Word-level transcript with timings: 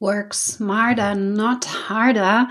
Work 0.00 0.34
Smarter, 0.34 1.14
Not 1.14 1.88
Harder. 1.88 2.48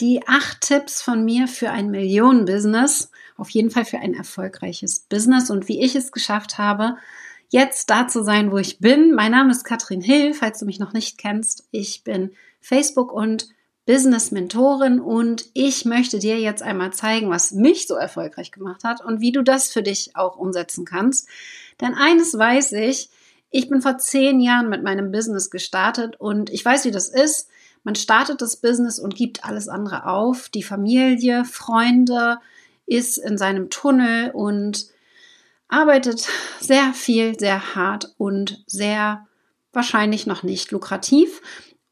Die 0.00 0.26
acht 0.26 0.60
Tipps 0.60 1.02
von 1.02 1.24
mir 1.24 1.48
für 1.48 1.70
ein 1.70 1.90
Millionen-Business. 1.90 3.10
Auf 3.36 3.50
jeden 3.50 3.70
Fall 3.70 3.84
für 3.84 3.98
ein 3.98 4.14
erfolgreiches 4.14 5.00
Business 5.00 5.50
und 5.50 5.68
wie 5.68 5.82
ich 5.82 5.94
es 5.94 6.12
geschafft 6.12 6.58
habe, 6.58 6.96
jetzt 7.48 7.90
da 7.90 8.08
zu 8.08 8.22
sein, 8.22 8.50
wo 8.50 8.58
ich 8.58 8.78
bin. 8.78 9.14
Mein 9.14 9.32
Name 9.32 9.50
ist 9.50 9.64
Katrin 9.64 10.00
Hill, 10.00 10.34
falls 10.34 10.58
du 10.58 10.66
mich 10.66 10.78
noch 10.78 10.92
nicht 10.92 11.18
kennst. 11.18 11.68
Ich 11.70 12.02
bin 12.02 12.32
Facebook 12.60 13.12
und 13.12 13.48
Business 13.86 14.32
Mentorin 14.32 14.98
und 15.00 15.46
ich 15.54 15.84
möchte 15.84 16.18
dir 16.18 16.40
jetzt 16.40 16.62
einmal 16.62 16.92
zeigen, 16.92 17.30
was 17.30 17.52
mich 17.52 17.86
so 17.86 17.94
erfolgreich 17.94 18.50
gemacht 18.50 18.82
hat 18.82 19.04
und 19.04 19.20
wie 19.20 19.30
du 19.30 19.42
das 19.42 19.70
für 19.70 19.82
dich 19.82 20.16
auch 20.16 20.36
umsetzen 20.36 20.84
kannst. 20.84 21.28
Denn 21.80 21.94
eines 21.94 22.36
weiß 22.36 22.72
ich, 22.72 23.10
ich 23.56 23.70
bin 23.70 23.80
vor 23.80 23.96
zehn 23.96 24.40
Jahren 24.40 24.68
mit 24.68 24.82
meinem 24.82 25.10
Business 25.10 25.48
gestartet 25.48 26.16
und 26.20 26.50
ich 26.50 26.62
weiß, 26.62 26.84
wie 26.84 26.90
das 26.90 27.08
ist. 27.08 27.48
Man 27.84 27.94
startet 27.94 28.42
das 28.42 28.56
Business 28.56 28.98
und 28.98 29.16
gibt 29.16 29.46
alles 29.46 29.66
andere 29.68 30.06
auf. 30.06 30.50
Die 30.50 30.62
Familie, 30.62 31.46
Freunde, 31.46 32.36
ist 32.84 33.16
in 33.16 33.38
seinem 33.38 33.70
Tunnel 33.70 34.30
und 34.32 34.88
arbeitet 35.68 36.28
sehr 36.60 36.92
viel, 36.92 37.38
sehr 37.38 37.74
hart 37.74 38.14
und 38.18 38.62
sehr 38.66 39.26
wahrscheinlich 39.72 40.26
noch 40.26 40.42
nicht 40.42 40.70
lukrativ. 40.70 41.40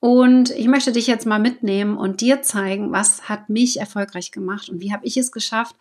Und 0.01 0.51
ich 0.51 0.69
möchte 0.69 0.93
dich 0.93 1.07
jetzt 1.07 1.25
mal 1.25 1.41
mitnehmen 1.41 1.97
und 1.97 2.21
dir 2.21 2.43
zeigen, 2.43 2.93
was 2.93 3.31
hat 3.31 3.49
mich 3.49 3.81
erfolgreich 3.81 4.33
gemacht 4.33 4.69
und 4.69 4.83
wie 4.83 4.93
habe 4.93 5.07
ich 5.07 5.17
es 5.17 5.33
geschafft, 5.33 5.77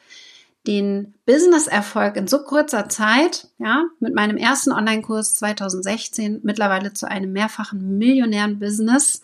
den 0.66 1.13
Business-Erfolg 1.26 2.16
in 2.16 2.27
so 2.27 2.44
kurzer 2.44 2.88
Zeit, 2.88 3.49
ja, 3.58 3.85
mit 3.99 4.16
meinem 4.16 4.38
ersten 4.38 4.72
Online-Kurs 4.72 5.36
2016 5.36 6.39
mittlerweile 6.44 6.94
zu 6.94 7.08
einem 7.09 7.34
mehrfachen 7.34 7.98
Millionären-Business 7.98 9.22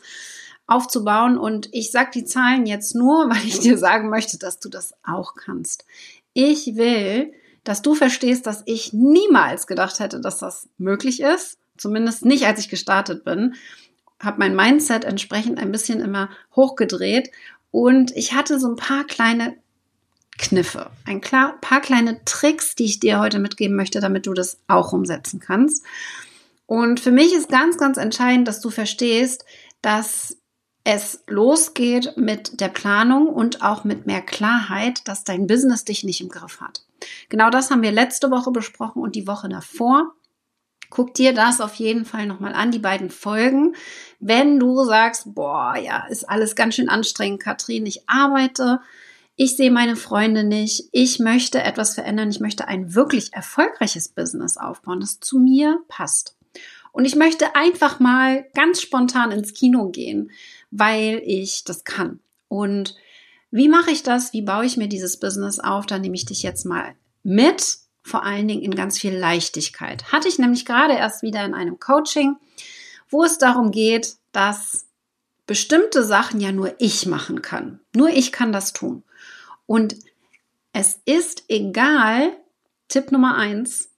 aufzubauen. 0.67 1.37
Und 1.37 1.69
ich 1.71 1.91
sage 1.91 2.11
die 2.13 2.25
Zahlen 2.25 2.65
jetzt 2.65 2.95
nur, 2.95 3.29
weil 3.29 3.45
ich 3.45 3.59
dir 3.59 3.77
sagen 3.77 4.09
möchte, 4.09 4.37
dass 4.37 4.59
du 4.59 4.69
das 4.69 4.93
auch 5.03 5.35
kannst. 5.35 5.85
Ich 6.33 6.75
will, 6.75 7.33
dass 7.63 7.81
du 7.81 7.95
verstehst, 7.95 8.45
dass 8.45 8.63
ich 8.65 8.93
niemals 8.93 9.67
gedacht 9.67 9.99
hätte, 9.99 10.19
dass 10.19 10.39
das 10.39 10.67
möglich 10.77 11.21
ist. 11.21 11.57
Zumindest 11.77 12.25
nicht, 12.25 12.45
als 12.45 12.59
ich 12.59 12.69
gestartet 12.69 13.23
bin. 13.23 13.55
Habe 14.19 14.39
mein 14.39 14.55
Mindset 14.55 15.05
entsprechend 15.05 15.59
ein 15.59 15.71
bisschen 15.71 16.01
immer 16.01 16.29
hochgedreht. 16.55 17.31
Und 17.71 18.11
ich 18.17 18.33
hatte 18.33 18.59
so 18.59 18.67
ein 18.67 18.75
paar 18.75 19.05
kleine 19.05 19.55
Kniffe, 20.39 20.89
ein 21.05 21.21
paar 21.21 21.81
kleine 21.81 22.23
Tricks, 22.25 22.73
die 22.73 22.85
ich 22.85 22.99
dir 22.99 23.19
heute 23.19 23.39
mitgeben 23.39 23.75
möchte, 23.75 23.99
damit 23.99 24.25
du 24.25 24.33
das 24.33 24.57
auch 24.67 24.93
umsetzen 24.93 25.39
kannst. 25.39 25.85
Und 26.65 26.99
für 26.99 27.11
mich 27.11 27.33
ist 27.33 27.49
ganz, 27.49 27.77
ganz 27.77 27.97
entscheidend, 27.97 28.47
dass 28.47 28.61
du 28.61 28.69
verstehst, 28.69 29.45
dass 29.81 30.37
es 30.83 31.23
losgeht 31.27 32.13
mit 32.15 32.61
der 32.61 32.69
Planung 32.69 33.27
und 33.27 33.61
auch 33.61 33.83
mit 33.83 34.07
mehr 34.07 34.21
Klarheit, 34.21 35.07
dass 35.07 35.23
dein 35.23 35.45
Business 35.45 35.83
dich 35.83 36.03
nicht 36.03 36.21
im 36.21 36.29
Griff 36.29 36.61
hat. 36.61 36.83
Genau 37.27 37.49
das 37.49 37.69
haben 37.69 37.83
wir 37.83 37.91
letzte 37.91 38.31
Woche 38.31 38.51
besprochen 38.51 39.01
und 39.01 39.15
die 39.15 39.27
Woche 39.27 39.49
davor. 39.49 40.13
Guck 40.89 41.13
dir 41.13 41.33
das 41.33 41.61
auf 41.61 41.75
jeden 41.75 42.05
Fall 42.05 42.25
nochmal 42.25 42.53
an, 42.53 42.71
die 42.71 42.79
beiden 42.79 43.11
Folgen. 43.11 43.75
Wenn 44.19 44.59
du 44.59 44.83
sagst, 44.85 45.35
boah, 45.35 45.75
ja, 45.75 46.07
ist 46.07 46.27
alles 46.27 46.55
ganz 46.55 46.75
schön 46.75 46.89
anstrengend, 46.89 47.41
Katrin, 47.43 47.85
ich 47.85 48.09
arbeite 48.09 48.79
ich 49.41 49.55
sehe 49.55 49.71
meine 49.71 49.95
Freunde 49.95 50.43
nicht, 50.43 50.89
ich 50.91 51.17
möchte 51.17 51.63
etwas 51.63 51.95
verändern, 51.95 52.29
ich 52.29 52.41
möchte 52.41 52.67
ein 52.67 52.93
wirklich 52.93 53.31
erfolgreiches 53.31 54.09
Business 54.09 54.57
aufbauen, 54.57 54.99
das 54.99 55.21
zu 55.21 55.39
mir 55.39 55.81
passt. 55.87 56.35
Und 56.91 57.05
ich 57.05 57.15
möchte 57.15 57.55
einfach 57.55 58.01
mal 58.01 58.45
ganz 58.53 58.81
spontan 58.81 59.31
ins 59.31 59.53
Kino 59.53 59.91
gehen, 59.91 60.31
weil 60.71 61.21
ich 61.23 61.63
das 61.63 61.85
kann. 61.85 62.19
Und 62.49 62.95
wie 63.49 63.69
mache 63.69 63.91
ich 63.91 64.03
das? 64.03 64.33
Wie 64.33 64.41
baue 64.41 64.65
ich 64.65 64.75
mir 64.75 64.89
dieses 64.89 65.21
Business 65.21 65.61
auf? 65.61 65.85
Da 65.85 65.99
nehme 65.99 66.15
ich 66.15 66.25
dich 66.25 66.43
jetzt 66.43 66.65
mal 66.65 66.95
mit, 67.23 67.77
vor 68.01 68.25
allen 68.25 68.49
Dingen 68.49 68.61
in 68.61 68.75
ganz 68.75 68.99
viel 68.99 69.15
Leichtigkeit. 69.15 70.11
Hatte 70.11 70.27
ich 70.27 70.37
nämlich 70.37 70.65
gerade 70.65 70.95
erst 70.95 71.23
wieder 71.23 71.45
in 71.45 71.53
einem 71.53 71.79
Coaching, 71.79 72.35
wo 73.07 73.23
es 73.23 73.37
darum 73.37 73.71
geht, 73.71 74.17
dass 74.33 74.85
bestimmte 75.47 76.03
Sachen 76.03 76.41
ja 76.41 76.51
nur 76.51 76.75
ich 76.79 77.05
machen 77.05 77.41
kann. 77.41 77.79
Nur 77.95 78.09
ich 78.09 78.33
kann 78.33 78.51
das 78.51 78.73
tun. 78.73 79.03
Und 79.69 79.97
es 80.73 80.99
ist 81.05 81.43
egal, 81.47 82.35
Tipp 82.87 83.11
Nummer 83.11 83.35
eins, 83.35 83.91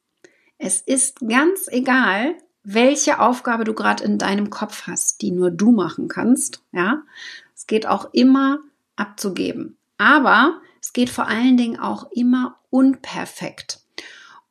es 0.58 0.82
ist 0.82 1.22
ganz 1.22 1.70
egal, 1.70 2.36
welche 2.62 3.22
Aufgabe 3.22 3.64
du 3.64 3.74
gerade 3.74 4.04
in 4.04 4.18
deinem 4.18 4.50
Kopf 4.50 4.86
hast, 4.86 5.22
die 5.22 5.32
nur 5.32 5.50
du 5.50 5.72
machen 5.72 6.10
kannst. 6.10 6.62
Ja, 6.74 7.04
es 7.56 7.68
geht 7.68 7.88
auch 7.88 8.10
immer 8.12 8.60
abzugeben. 8.98 9.78
Aber 9.98 10.60
es 10.82 10.92
geht 10.92 11.10
vor 11.10 11.30
allen 11.30 11.56
Dingen 11.56 11.80
auch 11.80 12.12
immer 12.12 12.60
unperfekt. 12.70 13.80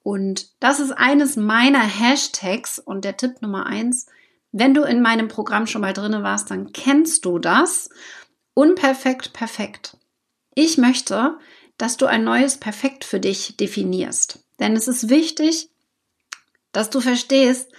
Und 0.02 0.48
das 0.58 0.80
ist 0.80 0.92
eines 0.92 1.36
meiner 1.36 1.82
Hashtags 1.82 2.78
und 2.78 3.04
der 3.04 3.18
Tipp 3.18 3.42
Nummer 3.42 3.66
eins. 3.66 4.06
Wenn 4.52 4.72
du 4.72 4.84
in 4.84 5.02
meinem 5.02 5.28
Programm 5.28 5.66
schon 5.66 5.82
mal 5.82 5.92
drinne 5.92 6.22
warst, 6.22 6.50
dann 6.50 6.72
kennst 6.72 7.26
du 7.26 7.38
das. 7.38 7.90
Unperfekt, 8.54 9.34
perfekt. 9.34 9.98
Ich 10.62 10.76
möchte, 10.76 11.38
dass 11.78 11.96
du 11.96 12.04
ein 12.04 12.22
neues 12.22 12.58
Perfekt 12.58 13.06
für 13.06 13.18
dich 13.18 13.56
definierst. 13.56 14.44
Denn 14.58 14.76
es 14.76 14.88
ist 14.88 15.08
wichtig, 15.08 15.70
dass 16.72 16.90
du 16.90 17.00
verstehst, 17.00 17.72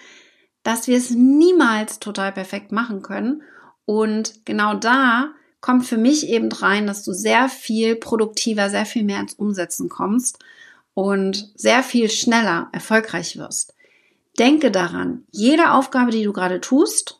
dass 0.64 0.88
wir 0.88 0.97
es 0.97 1.12
niemals 1.12 2.00
total 2.00 2.31
perfekt 2.31 2.72
machen 2.72 3.03
können. 3.03 3.44
Und 3.86 4.44
genau 4.46 4.74
da 4.74 5.30
kommt 5.59 5.86
für 5.86 5.97
mich 5.97 6.28
eben 6.28 6.52
rein, 6.52 6.88
dass 6.88 7.03
du 7.03 7.14
sehr 7.14 7.50
viel 7.50 7.96
produktiver, 7.96 8.72
sehr 8.72 8.88
viel 8.88 9.03
mehr 9.03 9.19
ins 9.19 9.36
Umsetzen 9.36 9.88
kommst 9.88 10.40
und 10.96 11.52
sehr 11.53 11.84
viel 11.84 12.09
schneller 12.09 12.69
erfolgreich 12.72 13.38
wirst. 13.38 13.75
Denke 14.40 14.72
daran, 14.72 15.24
jede 15.30 15.74
Aufgabe, 15.74 16.09
die 16.09 16.24
du 16.24 16.34
gerade 16.34 16.62
tust, 16.62 17.19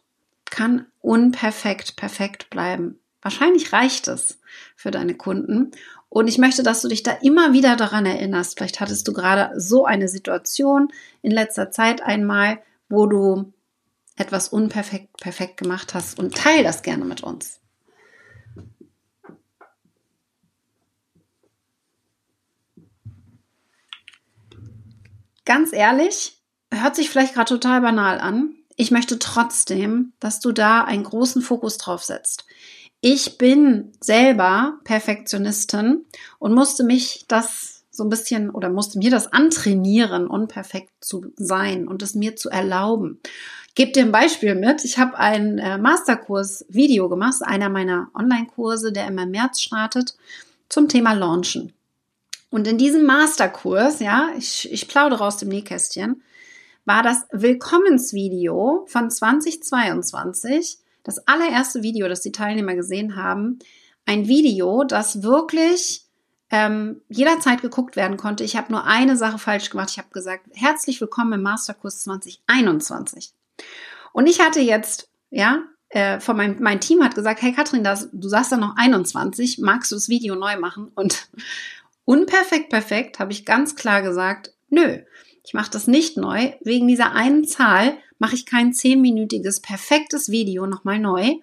kann 0.50 0.88
unperfekt 1.02 1.98
perfekt 1.98 2.50
bleiben. 2.50 3.01
Wahrscheinlich 3.22 3.72
reicht 3.72 4.08
es 4.08 4.40
für 4.76 4.92
deine 4.92 5.16
Kunden. 5.16 5.72
Und 6.10 6.28
ich 6.28 6.38
möchte, 6.38 6.64
dass 6.64 6.82
du 6.82 6.88
dich 6.88 7.04
da 7.04 7.12
immer 7.22 7.54
wieder 7.54 7.76
daran 7.76 8.06
erinnerst. 8.06 8.58
Vielleicht 8.58 8.80
hattest 8.80 9.08
du 9.08 9.14
gerade 9.14 9.60
so 9.60 9.86
eine 9.86 10.08
Situation 10.08 10.92
in 11.22 11.32
letzter 11.32 11.72
Zeit 11.72 12.02
einmal, 12.02 12.60
wo 12.90 13.06
du 13.06 13.54
etwas 14.18 14.50
unperfekt 14.50 15.18
perfekt 15.18 15.58
gemacht 15.58 15.94
hast 15.94 16.20
und 16.20 16.36
teile 16.36 16.64
das 16.64 16.82
gerne 16.84 17.06
mit 17.06 17.24
uns. 17.24 17.60
Ganz 25.46 25.74
ehrlich, 25.74 26.42
hört 26.72 26.96
sich 26.96 27.10
vielleicht 27.10 27.34
gerade 27.34 27.50
total 27.50 27.82
banal 27.82 28.20
an. 28.20 28.56
Ich 28.76 28.92
möchte 28.92 29.20
trotzdem, 29.20 30.14
dass 30.20 30.40
du 30.40 30.52
da 30.52 30.84
einen 30.84 31.04
großen 31.04 31.42
Fokus 31.42 31.78
drauf 31.78 32.04
setzt 32.04 32.46
ich 33.02 33.38
bin 33.40 33.92
selber 34.00 34.80
Perfektionistin 34.84 36.06
und 36.40 36.54
musste 36.54 36.84
mich 36.84 37.26
das 37.28 37.84
so 37.90 38.04
ein 38.04 38.10
bisschen 38.10 38.50
oder 38.52 38.70
musste 38.70 39.00
mir 39.00 39.12
das 39.12 39.34
antrainieren, 39.34 40.28
unperfekt 40.28 40.92
zu 41.02 41.34
sein 41.36 41.88
und 41.88 42.02
es 42.04 42.16
mir 42.16 42.36
zu 42.36 42.50
erlauben. 42.50 43.20
Gebe 43.74 43.92
dir 43.92 44.04
ein 44.04 44.12
Beispiel 44.12 44.56
mit. 44.56 44.86
Ich 44.86 44.98
habe 44.98 45.18
ein 45.18 45.58
äh, 45.58 45.78
Masterkurs-Video 45.78 47.10
gemacht, 47.10 47.42
einer 47.42 47.70
meiner 47.70 48.10
Online-Kurse, 48.14 48.92
der 48.92 49.08
immer 49.08 49.24
im 49.24 49.32
März 49.32 49.62
startet, 49.62 50.16
zum 50.70 50.88
Thema 50.88 51.14
Launchen. 51.14 51.74
Und 52.50 52.68
in 52.68 52.78
diesem 52.78 53.06
Masterkurs, 53.06 54.00
ja, 54.00 54.30
ich, 54.38 54.72
ich 54.72 54.88
plaudere 54.88 55.26
aus 55.26 55.38
dem 55.38 55.50
Nähkästchen, 55.50 56.22
war 56.86 57.02
das 57.02 57.26
Willkommensvideo 57.32 58.86
von 58.88 59.10
2022 59.10 60.78
das 61.04 61.28
allererste 61.28 61.84
Video, 61.84 62.08
das 62.08 62.22
die 62.22 62.32
Teilnehmer 62.32 62.76
gesehen 62.76 63.16
haben, 63.16 63.60
ein 64.06 64.28
Video, 64.28 64.84
das 64.84 65.24
wirklich 65.24 66.06
ähm, 66.50 67.02
jederzeit 67.08 67.62
geguckt 67.62 67.96
werden 67.96 68.18
konnte. 68.18 68.44
Ich 68.44 68.56
habe 68.56 68.72
nur 68.72 68.86
eine 68.86 69.16
Sache 69.16 69.38
falsch 69.38 69.70
gemacht. 69.70 69.90
Ich 69.92 69.98
habe 69.98 70.10
gesagt, 70.12 70.48
herzlich 70.54 71.00
willkommen 71.00 71.34
im 71.34 71.42
Masterkurs 71.42 72.02
2021. 72.02 73.34
Und 74.12 74.28
ich 74.28 74.42
hatte 74.42 74.60
jetzt, 74.60 75.10
ja, 75.30 75.64
äh, 75.90 76.20
von 76.20 76.36
meinem 76.38 76.62
mein 76.62 76.82
Team 76.82 77.04
hat 77.04 77.16
gesagt, 77.16 77.42
hey 77.42 77.54
Katrin, 77.54 77.84
das, 77.84 78.10
du 78.12 78.28
sagst 78.28 78.52
da 78.52 78.58
noch 78.58 78.76
21, 78.76 79.60
magst 79.60 79.92
du 79.92 79.96
das 79.96 80.10
Video 80.10 80.36
neu 80.36 80.58
machen? 80.60 80.92
Und 80.94 81.30
unperfekt 82.06 82.70
perfekt 82.70 83.20
habe 83.20 83.32
ich 83.32 83.46
ganz 83.46 83.76
klar 83.76 84.02
gesagt, 84.02 84.54
nö, 84.70 85.00
ich 85.44 85.54
mache 85.54 85.72
das 85.72 85.88
nicht 85.88 86.18
neu. 86.18 86.54
Wegen 86.62 86.88
dieser 86.88 87.14
einen 87.14 87.46
Zahl 87.46 87.98
mache 88.20 88.36
ich 88.36 88.46
kein 88.46 88.74
zehnminütiges, 88.74 89.60
perfektes 89.60 90.30
Video 90.30 90.68
nochmal 90.68 91.00
neu. 91.00 91.36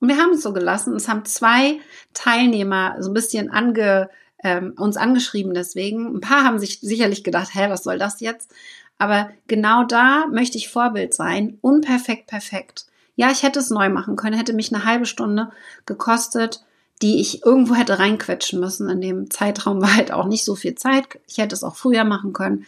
Und 0.00 0.08
wir 0.08 0.18
haben 0.18 0.32
es 0.32 0.42
so 0.42 0.52
gelassen. 0.52 0.94
Es 0.96 1.08
haben 1.08 1.24
zwei 1.24 1.78
Teilnehmer 2.12 2.96
so 3.00 3.10
ein 3.10 3.14
bisschen 3.14 3.50
ange, 3.50 4.10
ähm, 4.42 4.74
uns 4.76 4.96
angeschrieben 4.96 5.54
deswegen. 5.54 6.16
Ein 6.16 6.20
paar 6.20 6.44
haben 6.44 6.58
sich 6.58 6.80
sicherlich 6.80 7.24
gedacht, 7.24 7.54
hä, 7.54 7.66
was 7.68 7.84
soll 7.84 7.98
das 7.98 8.20
jetzt? 8.20 8.52
Aber 8.98 9.30
genau 9.46 9.84
da 9.84 10.26
möchte 10.26 10.58
ich 10.58 10.68
Vorbild 10.68 11.14
sein. 11.14 11.58
Unperfekt, 11.60 12.26
perfekt. 12.26 12.86
Ja, 13.14 13.30
ich 13.30 13.42
hätte 13.42 13.58
es 13.60 13.70
neu 13.70 13.88
machen 13.88 14.16
können, 14.16 14.36
hätte 14.36 14.52
mich 14.52 14.74
eine 14.74 14.84
halbe 14.84 15.06
Stunde 15.06 15.50
gekostet, 15.86 16.64
die 17.02 17.20
ich 17.20 17.44
irgendwo 17.44 17.74
hätte 17.74 17.98
reinquetschen 17.98 18.60
müssen. 18.60 18.88
In 18.88 19.00
dem 19.00 19.30
Zeitraum 19.30 19.80
war 19.80 19.96
halt 19.96 20.12
auch 20.12 20.26
nicht 20.26 20.44
so 20.44 20.54
viel 20.54 20.74
Zeit. 20.74 21.06
Ich 21.26 21.38
hätte 21.38 21.54
es 21.54 21.64
auch 21.64 21.76
früher 21.76 22.04
machen 22.04 22.32
können. 22.32 22.66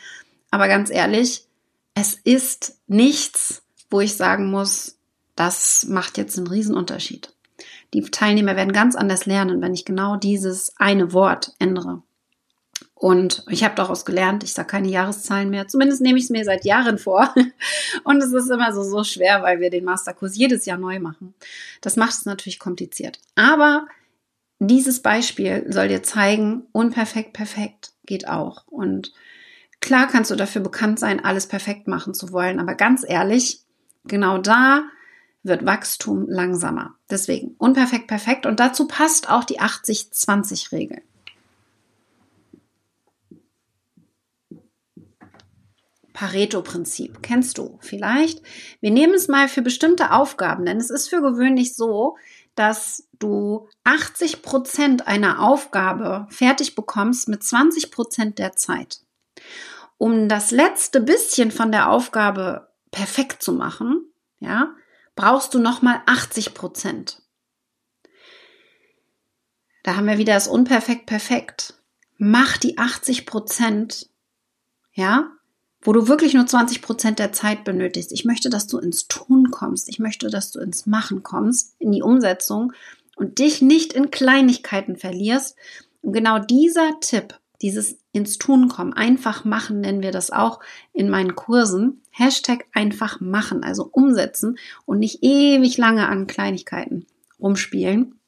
Aber 0.51 0.69
ganz 0.69 0.91
ehrlich, 0.91 1.47
es 1.95 2.15
ist 2.15 2.79
nichts, 2.87 3.63
wo 3.91 4.01
ich 4.01 4.17
sagen 4.17 4.51
muss, 4.51 4.99
das 5.37 5.87
macht 5.89 6.19
jetzt 6.19 6.37
einen 6.37 6.47
Riesenunterschied. 6.47 7.33
Die 7.95 8.03
Teilnehmer 8.03 8.57
werden 8.57 8.73
ganz 8.73 8.97
anders 8.97 9.27
lernen, 9.27 9.61
wenn 9.63 9.75
ich 9.75 9.85
genau 9.85 10.17
dieses 10.17 10.75
eine 10.79 11.13
Wort 11.13 11.55
ändere. 11.59 12.03
Und 12.95 13.45
ich 13.49 13.63
habe 13.63 13.77
daraus 13.77 14.05
gelernt, 14.05 14.43
ich 14.43 14.53
sage 14.53 14.67
keine 14.67 14.89
Jahreszahlen 14.89 15.51
mehr. 15.51 15.69
Zumindest 15.69 16.01
nehme 16.03 16.19
ich 16.19 16.25
es 16.25 16.31
mir 16.31 16.45
seit 16.45 16.65
Jahren 16.65 16.99
vor. 16.99 17.33
Und 18.05 18.21
es 18.21 18.33
ist 18.33 18.51
immer 18.51 18.73
so, 18.73 18.83
so 18.83 19.05
schwer, 19.05 19.43
weil 19.43 19.61
wir 19.61 19.71
den 19.71 19.85
Masterkurs 19.85 20.37
jedes 20.37 20.67
Jahr 20.67 20.79
neu 20.79 20.99
machen. 20.99 21.35
Das 21.81 21.97
macht 21.97 22.13
es 22.13 22.25
natürlich 22.25 22.59
kompliziert. 22.59 23.21
Aber 23.37 23.87
dieses 24.59 25.01
Beispiel 25.01 25.65
soll 25.69 25.89
dir 25.89 26.03
zeigen, 26.03 26.67
unperfekt, 26.73 27.33
perfekt 27.35 27.93
geht 28.05 28.27
auch. 28.27 28.67
Und 28.67 29.13
klar 29.81 30.07
kannst 30.07 30.31
du 30.31 30.37
dafür 30.37 30.63
bekannt 30.63 30.99
sein, 30.99 31.25
alles 31.25 31.47
perfekt 31.47 31.89
machen 31.89 32.15
zu 32.15 32.33
wollen. 32.33 32.61
Aber 32.61 32.75
ganz 32.75 33.05
ehrlich, 33.07 33.63
genau 34.05 34.39
da 34.39 34.85
wird 35.43 35.67
Wachstum 35.67 36.27
langsamer. 36.29 36.95
Deswegen 37.11 37.55
unperfekt, 37.59 38.07
perfekt. 38.07 38.47
Und 38.47 38.61
dazu 38.61 38.87
passt 38.87 39.31
auch 39.31 39.45
die 39.45 39.61
80-20-Regel. 39.61 41.03
Pareto-Prinzip. 46.19 47.23
Kennst 47.23 47.59
du 47.59 47.79
vielleicht? 47.81 48.43
Wir 48.81 48.91
nehmen 48.91 49.15
es 49.15 49.29
mal 49.29 49.49
für 49.49 49.63
bestimmte 49.63 50.11
Aufgaben, 50.11 50.67
denn 50.67 50.79
es 50.79 50.91
ist 50.91 51.09
für 51.09 51.23
gewöhnlich 51.23 51.77
so, 51.77 52.17
dass 52.57 53.07
du 53.21 53.69
80 53.85 54.43
Prozent 54.43 55.07
einer 55.07 55.41
Aufgabe 55.41 56.27
fertig 56.29 56.75
bekommst 56.75 57.29
mit 57.29 57.45
20 57.45 57.93
Prozent 57.93 58.41
der 58.41 58.57
Zeit. 58.57 59.03
Um 59.99 60.29
das 60.29 60.51
letzte 60.53 61.01
bisschen 61.01 61.51
von 61.51 61.73
der 61.73 61.91
Aufgabe 61.91 62.69
perfekt 62.91 63.43
zu 63.43 63.53
machen, 63.53 64.05
ja, 64.39 64.75
brauchst 65.17 65.53
du 65.53 65.59
nochmal 65.59 66.01
80 66.07 66.55
Prozent. 66.55 67.21
Da 69.83 69.97
haben 69.97 70.07
wir 70.07 70.19
wieder 70.19 70.35
das 70.35 70.49
Unperfekt 70.49 71.07
perfekt. 71.07 71.75
Mach 72.17 72.57
die 72.57 72.79
80 72.79 73.27
Prozent, 73.27 74.09
ja, 74.93 75.33
wo 75.81 75.93
du 75.93 76.09
wirklich 76.09 76.35
nur 76.35 76.47
20 76.47 76.83
Prozent 76.83 77.19
der 77.19 77.33
Zeit 77.33 77.65
benötigst. 77.65 78.13
Ich 78.13 78.25
möchte, 78.25 78.51
dass 78.51 78.67
du 78.67 78.79
ins 78.79 79.09
Tun 79.09 79.51
kommst. 79.51 79.89
Ich 79.89 79.99
möchte, 79.99 80.29
dass 80.29 80.51
du 80.51 80.61
ins 80.61 80.87
Machen 80.87 81.23
kommst, 81.23 81.75
in 81.79 81.93
die 81.93 82.03
Umsetzung 82.03 82.73
und 83.17 83.39
dich 83.39 83.63
nicht 83.63 83.93
in 83.93 84.11
Kleinigkeiten 84.11 84.97
verlierst. 84.97 85.57
Und 86.03 86.13
genau 86.13 86.39
dieser 86.39 86.99
Tipp, 87.01 87.39
dieses 87.63 87.99
ins 88.13 88.39
Tun 88.39 88.69
kommen, 88.69 88.93
einfach 88.93 89.45
machen 89.45 89.81
nennen 89.81 90.03
wir 90.03 90.13
das 90.13 90.31
auch 90.31 90.61
in 90.93 91.09
meinen 91.09 91.35
Kursen. 91.35 92.03
Hashtag 92.11 92.67
einfach 92.73 93.21
machen, 93.21 93.63
also 93.65 93.89
umsetzen 93.91 94.59
und 94.87 94.99
nicht 94.99 95.23
ewig 95.23 95.77
lange 95.77 96.09
an 96.09 96.27
Kleinigkeiten 96.27 97.07
rumspielen. 97.41 98.21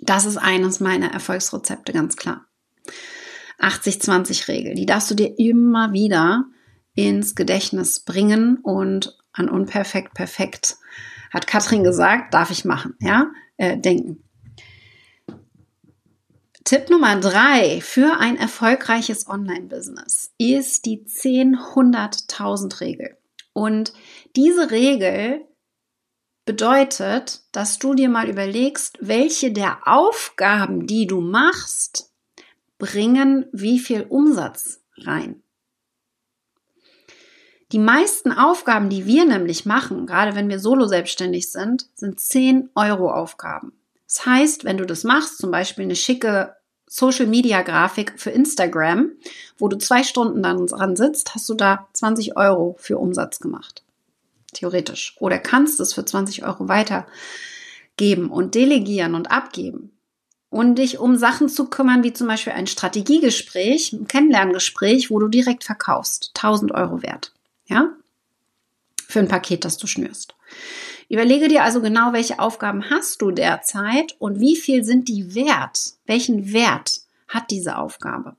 Das 0.00 0.24
ist 0.24 0.36
eines 0.36 0.80
meiner 0.80 1.12
Erfolgsrezepte, 1.12 1.92
ganz 1.92 2.16
klar. 2.16 2.46
80-20-Regel, 3.58 4.74
die 4.74 4.86
darfst 4.86 5.10
du 5.10 5.14
dir 5.14 5.38
immer 5.38 5.92
wieder 5.92 6.46
ins 6.94 7.34
Gedächtnis 7.34 8.00
bringen 8.00 8.56
und 8.56 9.18
an 9.32 9.48
unperfekt 9.48 10.14
perfekt, 10.14 10.76
hat 11.30 11.46
Katrin 11.46 11.84
gesagt, 11.84 12.34
darf 12.34 12.50
ich 12.50 12.64
machen, 12.64 12.94
ja, 13.00 13.30
äh, 13.56 13.78
denken. 13.78 14.24
Tipp 16.70 16.88
Nummer 16.88 17.18
drei 17.18 17.80
für 17.80 18.20
ein 18.20 18.36
erfolgreiches 18.36 19.28
Online-Business 19.28 20.32
ist 20.38 20.86
die 20.86 21.04
10-100.000-Regel. 21.04 23.18
Und 23.52 23.92
diese 24.36 24.70
Regel 24.70 25.48
bedeutet, 26.44 27.40
dass 27.50 27.80
du 27.80 27.94
dir 27.94 28.08
mal 28.08 28.30
überlegst, 28.30 28.98
welche 29.00 29.50
der 29.50 29.80
Aufgaben, 29.84 30.86
die 30.86 31.08
du 31.08 31.20
machst, 31.20 32.12
bringen 32.78 33.46
wie 33.50 33.80
viel 33.80 34.02
Umsatz 34.02 34.80
rein. 34.96 35.42
Die 37.72 37.80
meisten 37.80 38.30
Aufgaben, 38.30 38.90
die 38.90 39.06
wir 39.06 39.24
nämlich 39.24 39.66
machen, 39.66 40.06
gerade 40.06 40.36
wenn 40.36 40.48
wir 40.48 40.60
solo 40.60 40.86
selbstständig 40.86 41.50
sind, 41.50 41.90
sind 41.96 42.20
10 42.20 42.70
Euro 42.76 43.10
Aufgaben. 43.10 43.72
Das 44.06 44.24
heißt, 44.24 44.64
wenn 44.64 44.76
du 44.76 44.86
das 44.86 45.02
machst, 45.02 45.38
zum 45.38 45.50
Beispiel 45.50 45.82
eine 45.84 45.96
schicke 45.96 46.54
Social 46.92 47.26
Media 47.26 47.62
Grafik 47.62 48.14
für 48.16 48.30
Instagram, 48.30 49.12
wo 49.58 49.68
du 49.68 49.78
zwei 49.78 50.02
Stunden 50.02 50.42
dann 50.42 50.66
dran 50.66 50.96
sitzt, 50.96 51.36
hast 51.36 51.48
du 51.48 51.54
da 51.54 51.86
20 51.92 52.36
Euro 52.36 52.74
für 52.80 52.98
Umsatz 52.98 53.38
gemacht. 53.38 53.84
Theoretisch. 54.54 55.14
Oder 55.20 55.38
kannst 55.38 55.78
es 55.78 55.94
für 55.94 56.04
20 56.04 56.44
Euro 56.44 56.66
weitergeben 56.66 58.28
und 58.28 58.56
delegieren 58.56 59.14
und 59.14 59.30
abgeben. 59.30 59.92
Und 60.48 60.78
dich 60.78 60.98
um 60.98 61.16
Sachen 61.16 61.48
zu 61.48 61.66
kümmern, 61.66 62.02
wie 62.02 62.12
zum 62.12 62.26
Beispiel 62.26 62.54
ein 62.54 62.66
Strategiegespräch, 62.66 63.92
ein 63.92 64.08
Kennenlerngespräch, 64.08 65.12
wo 65.12 65.20
du 65.20 65.28
direkt 65.28 65.62
verkaufst. 65.62 66.32
1000 66.34 66.72
Euro 66.72 67.04
wert. 67.04 67.32
Ja? 67.66 67.92
Für 69.06 69.20
ein 69.20 69.28
Paket, 69.28 69.64
das 69.64 69.76
du 69.76 69.86
schnürst. 69.86 70.34
Überlege 71.10 71.48
dir 71.48 71.64
also 71.64 71.82
genau, 71.82 72.12
welche 72.12 72.38
Aufgaben 72.38 72.88
hast 72.88 73.20
du 73.20 73.32
derzeit 73.32 74.14
und 74.20 74.38
wie 74.38 74.54
viel 74.54 74.84
sind 74.84 75.08
die 75.08 75.34
wert? 75.34 75.94
Welchen 76.06 76.52
Wert 76.52 77.00
hat 77.26 77.50
diese 77.50 77.78
Aufgabe? 77.78 78.36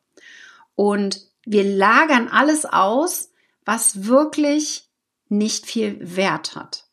Und 0.75 1.19
wir 1.45 1.65
lagern 1.65 2.29
alles 2.29 2.65
aus, 2.65 3.29
was 3.65 4.05
wirklich 4.05 4.89
nicht 5.27 5.65
viel 5.65 5.97
Wert 5.99 6.55
hat. 6.55 6.85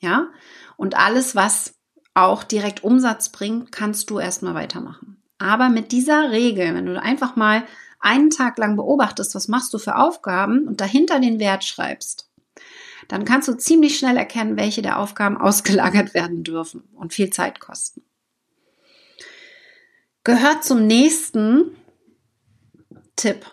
Ja? 0.00 0.30
Und 0.76 0.96
alles, 0.96 1.36
was 1.36 1.74
auch 2.12 2.42
direkt 2.42 2.82
Umsatz 2.82 3.28
bringt, 3.28 3.70
kannst 3.70 4.10
du 4.10 4.18
erstmal 4.18 4.54
weitermachen. 4.54 5.22
Aber 5.38 5.68
mit 5.68 5.92
dieser 5.92 6.32
Regel, 6.32 6.74
wenn 6.74 6.86
du 6.86 7.00
einfach 7.00 7.36
mal 7.36 7.64
einen 8.00 8.30
Tag 8.30 8.58
lang 8.58 8.74
beobachtest, 8.74 9.36
was 9.36 9.46
machst 9.46 9.72
du 9.74 9.78
für 9.78 9.94
Aufgaben 9.94 10.66
und 10.66 10.80
dahinter 10.80 11.20
den 11.20 11.38
Wert 11.38 11.62
schreibst, 11.62 12.29
dann 13.10 13.24
kannst 13.24 13.48
du 13.48 13.54
ziemlich 13.54 13.98
schnell 13.98 14.16
erkennen, 14.16 14.56
welche 14.56 14.82
der 14.82 14.98
Aufgaben 14.98 15.36
ausgelagert 15.40 16.14
werden 16.14 16.44
dürfen 16.44 16.88
und 16.94 17.12
viel 17.12 17.30
Zeit 17.30 17.58
kosten. 17.58 18.02
Gehört 20.22 20.64
zum 20.64 20.86
nächsten 20.86 21.76
Tipp. 23.16 23.46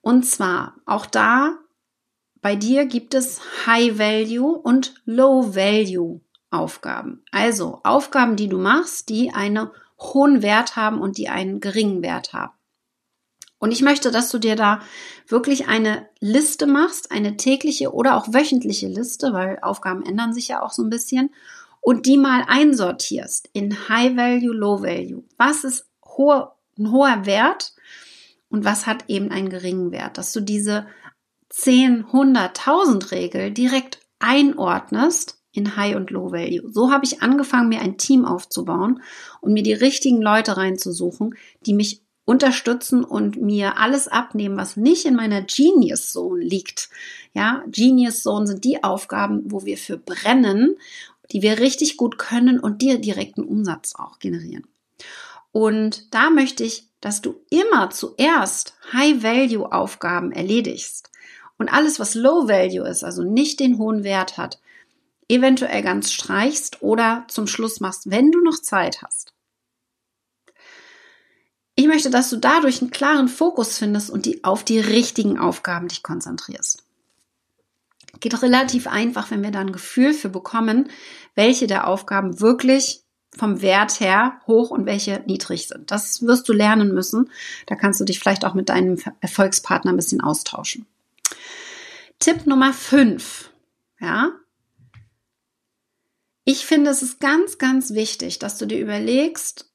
Und 0.00 0.24
zwar, 0.24 0.76
auch 0.84 1.06
da, 1.06 1.58
bei 2.40 2.54
dir 2.54 2.86
gibt 2.86 3.14
es 3.14 3.40
High 3.66 3.98
Value 3.98 4.56
und 4.56 4.94
Low 5.04 5.56
Value 5.56 6.20
Aufgaben. 6.50 7.24
Also 7.32 7.80
Aufgaben, 7.82 8.36
die 8.36 8.48
du 8.48 8.58
machst, 8.58 9.08
die 9.08 9.32
einen 9.32 9.68
hohen 9.98 10.42
Wert 10.42 10.76
haben 10.76 11.00
und 11.00 11.18
die 11.18 11.28
einen 11.28 11.58
geringen 11.58 12.02
Wert 12.02 12.32
haben. 12.32 12.55
Und 13.58 13.72
ich 13.72 13.82
möchte, 13.82 14.10
dass 14.10 14.30
du 14.30 14.38
dir 14.38 14.54
da 14.54 14.80
wirklich 15.26 15.68
eine 15.68 16.08
Liste 16.20 16.66
machst, 16.66 17.10
eine 17.10 17.36
tägliche 17.36 17.92
oder 17.92 18.16
auch 18.16 18.28
wöchentliche 18.32 18.88
Liste, 18.88 19.32
weil 19.32 19.58
Aufgaben 19.62 20.04
ändern 20.04 20.34
sich 20.34 20.48
ja 20.48 20.62
auch 20.62 20.72
so 20.72 20.82
ein 20.82 20.90
bisschen, 20.90 21.30
und 21.86 22.06
die 22.06 22.16
mal 22.16 22.44
einsortierst 22.48 23.48
in 23.52 23.88
High 23.88 24.16
Value, 24.16 24.52
Low 24.52 24.82
Value. 24.82 25.22
Was 25.36 25.62
ist 25.62 25.86
hohe, 26.04 26.50
ein 26.76 26.90
hoher 26.90 27.26
Wert 27.26 27.74
und 28.48 28.64
was 28.64 28.86
hat 28.86 29.04
eben 29.06 29.30
einen 29.30 29.50
geringen 29.50 29.92
Wert? 29.92 30.18
Dass 30.18 30.32
du 30.32 30.40
diese 30.40 30.88
10, 31.50 32.06
100, 32.06 32.58
1000 32.58 33.12
Regel 33.12 33.52
direkt 33.52 34.00
einordnest 34.18 35.38
in 35.52 35.76
High 35.76 35.94
und 35.94 36.10
Low 36.10 36.32
Value. 36.32 36.68
So 36.72 36.90
habe 36.90 37.04
ich 37.04 37.22
angefangen, 37.22 37.68
mir 37.68 37.80
ein 37.80 37.98
Team 37.98 38.24
aufzubauen 38.24 39.00
und 39.40 39.52
mir 39.52 39.62
die 39.62 39.72
richtigen 39.72 40.20
Leute 40.20 40.56
reinzusuchen, 40.56 41.36
die 41.66 41.74
mich 41.74 42.02
unterstützen 42.26 43.04
und 43.04 43.40
mir 43.40 43.78
alles 43.78 44.08
abnehmen, 44.08 44.58
was 44.58 44.76
nicht 44.76 45.06
in 45.06 45.14
meiner 45.14 45.40
Genius 45.40 46.12
Zone 46.12 46.42
liegt. 46.42 46.90
Ja, 47.32 47.64
Genius 47.68 48.22
Zone 48.22 48.46
sind 48.46 48.64
die 48.64 48.84
Aufgaben, 48.84 49.44
wo 49.46 49.64
wir 49.64 49.78
für 49.78 49.96
brennen, 49.96 50.76
die 51.32 51.40
wir 51.40 51.60
richtig 51.60 51.96
gut 51.96 52.18
können 52.18 52.60
und 52.60 52.82
dir 52.82 52.98
direkten 52.98 53.44
Umsatz 53.44 53.94
auch 53.96 54.18
generieren. 54.18 54.66
Und 55.52 56.12
da 56.14 56.28
möchte 56.28 56.64
ich, 56.64 56.88
dass 57.00 57.22
du 57.22 57.36
immer 57.48 57.90
zuerst 57.90 58.76
High-Value-Aufgaben 58.92 60.32
erledigst 60.32 61.10
und 61.58 61.72
alles, 61.72 62.00
was 62.00 62.14
Low-Value 62.14 62.86
ist, 62.86 63.04
also 63.04 63.22
nicht 63.22 63.60
den 63.60 63.78
hohen 63.78 64.02
Wert 64.02 64.36
hat, 64.36 64.58
eventuell 65.28 65.82
ganz 65.82 66.12
streichst 66.12 66.82
oder 66.82 67.24
zum 67.28 67.46
Schluss 67.46 67.80
machst, 67.80 68.10
wenn 68.10 68.32
du 68.32 68.40
noch 68.40 68.60
Zeit 68.60 69.02
hast. 69.02 69.35
Ich 71.86 71.92
möchte, 71.92 72.10
dass 72.10 72.30
du 72.30 72.36
dadurch 72.36 72.82
einen 72.82 72.90
klaren 72.90 73.28
Fokus 73.28 73.78
findest 73.78 74.10
und 74.10 74.26
die 74.26 74.42
auf 74.42 74.64
die 74.64 74.80
richtigen 74.80 75.38
Aufgaben 75.38 75.86
dich 75.86 76.02
konzentrierst. 76.02 76.82
Geht 78.18 78.42
relativ 78.42 78.88
einfach, 78.88 79.30
wenn 79.30 79.44
wir 79.44 79.52
da 79.52 79.60
ein 79.60 79.70
Gefühl 79.70 80.12
für 80.12 80.28
bekommen, 80.28 80.90
welche 81.36 81.68
der 81.68 81.86
Aufgaben 81.86 82.40
wirklich 82.40 83.04
vom 83.36 83.62
Wert 83.62 84.00
her 84.00 84.40
hoch 84.48 84.70
und 84.70 84.84
welche 84.84 85.22
niedrig 85.26 85.68
sind. 85.68 85.92
Das 85.92 86.26
wirst 86.26 86.48
du 86.48 86.52
lernen 86.52 86.92
müssen. 86.92 87.30
Da 87.66 87.76
kannst 87.76 88.00
du 88.00 88.04
dich 88.04 88.18
vielleicht 88.18 88.44
auch 88.44 88.54
mit 88.54 88.68
deinem 88.68 88.98
Erfolgspartner 89.20 89.92
ein 89.92 89.96
bisschen 89.96 90.20
austauschen. 90.20 90.86
Tipp 92.18 92.48
Nummer 92.48 92.72
5. 92.72 93.48
Ja. 94.00 94.32
Ich 96.44 96.66
finde, 96.66 96.90
es 96.90 97.02
ist 97.02 97.20
ganz, 97.20 97.58
ganz 97.58 97.94
wichtig, 97.94 98.40
dass 98.40 98.58
du 98.58 98.66
dir 98.66 98.80
überlegst, 98.80 99.70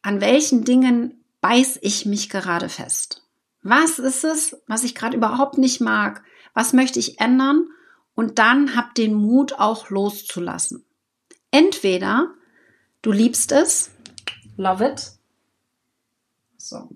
an 0.00 0.22
welchen 0.22 0.64
Dingen 0.64 1.19
beiß 1.40 1.78
ich 1.82 2.06
mich 2.06 2.28
gerade 2.28 2.68
fest. 2.68 3.26
Was 3.62 3.98
ist 3.98 4.24
es, 4.24 4.56
was 4.66 4.84
ich 4.84 4.94
gerade 4.94 5.16
überhaupt 5.16 5.58
nicht 5.58 5.80
mag? 5.80 6.22
Was 6.54 6.72
möchte 6.72 6.98
ich 6.98 7.20
ändern? 7.20 7.68
Und 8.14 8.38
dann 8.38 8.76
hab 8.76 8.94
den 8.94 9.14
Mut 9.14 9.54
auch 9.54 9.90
loszulassen. 9.90 10.84
Entweder 11.50 12.34
Du 13.02 13.12
liebst 13.12 13.50
es. 13.50 13.90
Love 14.58 14.86
it. 14.86 15.12
So, 16.58 16.90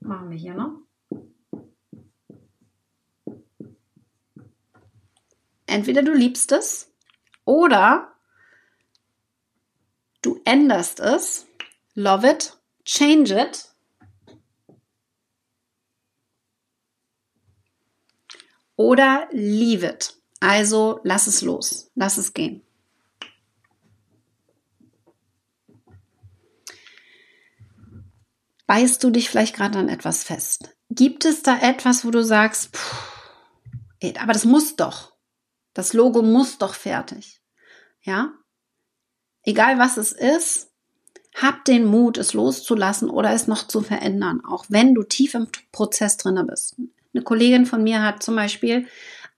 machen 0.00 0.28
wir 0.28 0.36
hier 0.36 0.52
noch. 0.52 0.82
Entweder 5.64 6.02
du 6.02 6.12
liebst 6.12 6.52
es 6.52 6.92
oder 7.46 8.12
du 10.20 10.42
änderst 10.44 11.00
es. 11.00 11.46
Love 11.94 12.30
it. 12.30 12.59
Change 12.92 13.30
it. 13.30 13.68
Oder 18.74 19.28
leave 19.30 19.86
it. 19.86 20.16
Also 20.40 20.98
lass 21.04 21.28
es 21.28 21.40
los. 21.40 21.92
Lass 21.94 22.18
es 22.18 22.34
gehen. 22.34 22.66
Beißt 28.66 29.04
du 29.04 29.10
dich 29.10 29.30
vielleicht 29.30 29.54
gerade 29.54 29.78
an 29.78 29.88
etwas 29.88 30.24
fest? 30.24 30.76
Gibt 30.88 31.24
es 31.24 31.44
da 31.44 31.60
etwas, 31.60 32.04
wo 32.04 32.10
du 32.10 32.24
sagst, 32.24 32.76
ey, 34.00 34.18
aber 34.18 34.32
das 34.32 34.44
muss 34.44 34.74
doch. 34.74 35.12
Das 35.74 35.92
Logo 35.92 36.22
muss 36.22 36.58
doch 36.58 36.74
fertig. 36.74 37.40
Ja? 38.00 38.32
Egal 39.44 39.78
was 39.78 39.96
es 39.96 40.10
ist, 40.10 40.69
hab 41.34 41.64
den 41.64 41.84
Mut, 41.84 42.18
es 42.18 42.34
loszulassen 42.34 43.08
oder 43.08 43.32
es 43.32 43.46
noch 43.46 43.66
zu 43.66 43.80
verändern, 43.80 44.42
auch 44.44 44.64
wenn 44.68 44.94
du 44.94 45.02
tief 45.02 45.34
im 45.34 45.46
Prozess 45.72 46.16
drin 46.16 46.44
bist. 46.46 46.76
Eine 47.14 47.22
Kollegin 47.22 47.66
von 47.66 47.82
mir 47.82 48.02
hat 48.02 48.22
zum 48.22 48.36
Beispiel 48.36 48.86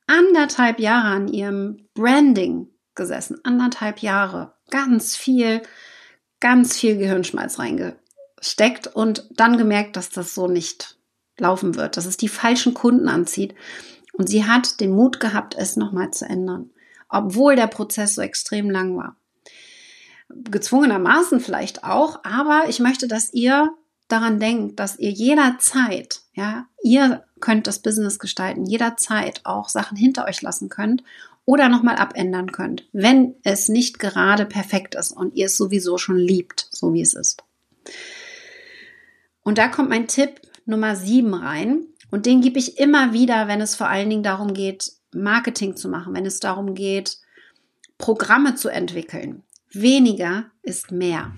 anderthalb 0.07 0.81
Jahre 0.81 1.09
an 1.09 1.29
ihrem 1.29 1.89
Branding 1.95 2.69
gesessen. 2.95 3.39
Anderthalb 3.45 4.01
Jahre. 4.01 4.55
Ganz 4.71 5.17
viel, 5.17 5.63
ganz 6.41 6.77
viel 6.77 6.97
Gehirnschmalz 6.97 7.59
reinge 7.59 7.97
steckt 8.43 8.89
und 8.89 9.29
dann 9.31 9.57
gemerkt, 9.57 9.97
dass 9.97 10.11
das 10.11 10.35
so 10.35 10.49
nicht 10.49 10.99
laufen 11.39 11.77
wird, 11.77 11.97
dass 11.97 12.07
es 12.07 12.17
die 12.17 12.29
falschen 12.29 12.75
Kunden 12.75 13.09
anzieht. 13.09 13.55
Und 14.13 14.29
sie 14.29 14.45
hat 14.45 14.81
den 14.81 14.91
Mut 14.91 15.21
gehabt, 15.21 15.55
es 15.57 15.77
nochmal 15.77 16.11
zu 16.11 16.27
ändern, 16.27 16.71
obwohl 17.09 17.57
der 17.57 17.69
Prozess 17.69 18.17
so 18.17 18.23
extrem 18.23 18.69
lang 18.69 18.97
war. 18.97 19.17
Gezwungenermaßen 20.51 21.41
vielleicht 21.41 21.85
auch, 21.85 22.21
aber 22.25 22.65
ich 22.69 22.81
möchte, 22.81 23.09
dass 23.09 23.33
ihr 23.33 23.71
daran 24.09 24.41
denkt, 24.41 24.79
dass 24.79 24.99
ihr 24.99 25.11
jederzeit, 25.11 26.21
ja, 26.35 26.67
ihr 26.83 27.25
könnt 27.41 27.67
das 27.67 27.81
Business 27.81 28.19
gestalten, 28.19 28.67
jederzeit 28.67 29.41
auch 29.45 29.69
Sachen 29.69 29.97
hinter 29.97 30.27
euch 30.27 30.43
lassen 30.43 30.69
könnt 30.69 31.03
oder 31.45 31.69
nochmal 31.69 31.97
abändern 31.97 32.53
könnt, 32.53 32.89
wenn 32.93 33.35
es 33.43 33.69
nicht 33.69 33.99
gerade 33.99 34.47
perfekt 34.47 34.95
ist 34.95 35.13
und 35.13 35.35
ihr 35.35 35.47
es 35.47 35.57
sowieso 35.57 35.99
schon 35.99 36.19
liebt, 36.19 36.69
so 36.71 36.93
wie 36.93 37.01
es 37.01 37.15
ist. 37.15 37.43
Und 39.43 39.59
da 39.59 39.69
kommt 39.69 39.89
mein 39.89 40.07
Tipp 40.07 40.41
Nummer 40.65 40.97
sieben 40.97 41.35
rein. 41.35 41.87
Und 42.11 42.27
den 42.27 42.41
gebe 42.41 42.59
ich 42.59 42.79
immer 42.79 43.13
wieder, 43.13 43.49
wenn 43.49 43.61
es 43.61 43.75
vor 43.75 43.89
allen 43.89 44.11
Dingen 44.11 44.23
darum 44.23 44.55
geht, 44.55 44.93
Marketing 45.13 45.77
zu 45.77 45.89
machen, 45.89 46.15
wenn 46.15 46.27
es 46.27 46.41
darum 46.41 46.75
geht, 46.75 47.19
Programme 47.99 48.55
zu 48.55 48.69
entwickeln. 48.69 49.43
Weniger 49.73 50.51
ist 50.63 50.93
mehr. 50.93 51.33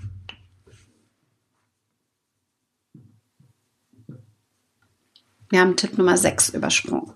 Wir 5.51 5.61
haben 5.61 5.77
Tipp 5.77 5.97
Nummer 5.97 6.17
6 6.17 6.51
übersprungen. 6.51 7.15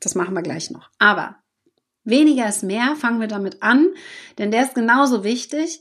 Das 0.00 0.14
machen 0.14 0.34
wir 0.34 0.42
gleich 0.42 0.70
noch. 0.70 0.90
Aber 0.98 1.36
weniger 2.04 2.48
ist 2.48 2.62
mehr, 2.62 2.94
fangen 2.96 3.20
wir 3.20 3.28
damit 3.28 3.62
an, 3.62 3.88
denn 4.38 4.50
der 4.50 4.64
ist 4.64 4.74
genauso 4.74 5.24
wichtig. 5.24 5.80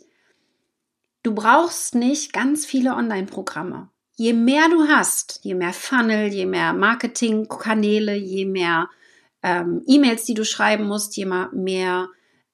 Du 1.23 1.35
brauchst 1.35 1.93
nicht 1.93 2.33
ganz 2.33 2.65
viele 2.65 2.95
Online-Programme 2.95 3.91
je 4.21 4.33
mehr 4.33 4.69
du 4.69 4.87
hast, 4.87 5.39
je 5.41 5.55
mehr 5.55 5.73
Funnel, 5.73 6.31
je 6.31 6.45
mehr 6.45 6.73
Marketingkanäle, 6.73 8.15
je 8.15 8.45
mehr 8.45 8.87
ähm, 9.41 9.81
E-Mails, 9.87 10.25
die 10.25 10.35
du 10.35 10.45
schreiben 10.45 10.85
musst, 10.85 11.17
je 11.17 11.25
mehr 11.25 12.07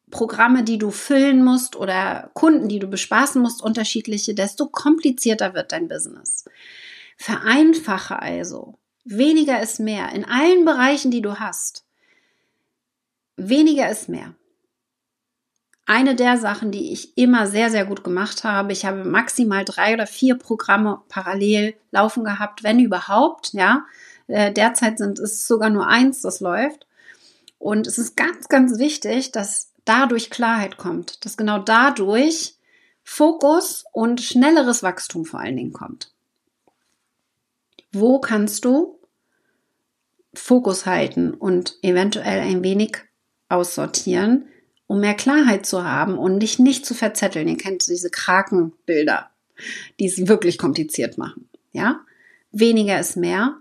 Programme, 0.09 0.63
die 0.63 0.77
du 0.77 0.91
füllen 0.91 1.43
musst 1.43 1.75
oder 1.75 2.31
Kunden, 2.33 2.69
die 2.69 2.79
du 2.79 2.87
bespaßen 2.87 3.41
musst, 3.41 3.61
unterschiedliche, 3.61 4.33
desto 4.33 4.67
komplizierter 4.67 5.53
wird 5.53 5.71
dein 5.71 5.87
Business. 5.87 6.45
Vereinfache 7.17 8.21
also. 8.21 8.79
Weniger 9.03 9.61
ist 9.61 9.79
mehr 9.79 10.11
in 10.13 10.25
allen 10.25 10.65
Bereichen, 10.65 11.11
die 11.11 11.21
du 11.21 11.39
hast. 11.39 11.85
Weniger 13.35 13.89
ist 13.89 14.09
mehr 14.09 14.35
eine 15.87 16.15
der 16.15 16.37
Sachen, 16.37 16.69
die 16.69 16.91
ich 16.91 17.17
immer 17.17 17.47
sehr, 17.47 17.71
sehr 17.71 17.85
gut 17.85 18.03
gemacht 18.03 18.43
habe. 18.43 18.73
Ich 18.73 18.85
habe 18.85 19.05
maximal 19.05 19.63
drei 19.63 19.93
oder 19.93 20.05
vier 20.05 20.35
Programme 20.35 21.01
parallel 21.07 21.75
laufen 21.91 22.25
gehabt, 22.25 22.61
wenn 22.63 22.79
überhaupt, 22.79 23.53
ja. 23.53 23.85
Äh, 24.27 24.51
derzeit 24.51 24.97
sind 24.97 25.17
es 25.17 25.47
sogar 25.47 25.69
nur 25.69 25.87
eins, 25.87 26.21
das 26.21 26.41
läuft. 26.41 26.85
Und 27.57 27.87
es 27.87 27.97
ist 27.97 28.17
ganz, 28.17 28.49
ganz 28.49 28.77
wichtig, 28.77 29.31
dass 29.31 29.66
dadurch 29.87 30.29
Klarheit 30.29 30.77
kommt, 30.77 31.25
dass 31.25 31.37
genau 31.37 31.59
dadurch 31.59 32.55
Fokus 33.03 33.85
und 33.93 34.21
schnelleres 34.21 34.83
Wachstum 34.83 35.25
vor 35.25 35.39
allen 35.39 35.55
Dingen 35.55 35.73
kommt. 35.73 36.11
Wo 37.91 38.19
kannst 38.19 38.65
du 38.65 38.99
Fokus 40.33 40.85
halten 40.85 41.33
und 41.33 41.77
eventuell 41.81 42.41
ein 42.41 42.63
wenig 42.63 42.97
aussortieren, 43.49 44.47
um 44.87 44.99
mehr 44.99 45.15
Klarheit 45.15 45.65
zu 45.65 45.83
haben 45.83 46.17
und 46.17 46.39
dich 46.39 46.59
nicht 46.59 46.85
zu 46.85 46.93
verzetteln. 46.93 47.47
Ihr 47.47 47.57
kennt 47.57 47.87
diese 47.87 48.09
Krakenbilder, 48.09 49.29
die 49.99 50.05
es 50.05 50.27
wirklich 50.27 50.57
kompliziert 50.57 51.17
machen. 51.17 51.49
Ja? 51.71 52.01
Weniger 52.51 52.99
ist 52.99 53.17
mehr. 53.17 53.57